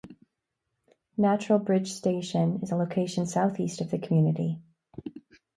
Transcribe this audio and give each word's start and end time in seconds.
Natural 1.15 1.59
Bridge 1.59 1.91
Station 1.91 2.61
is 2.63 2.71
a 2.71 2.75
location 2.75 3.27
southeast 3.27 3.81
of 3.81 3.91
the 3.91 3.99
community. 3.99 4.57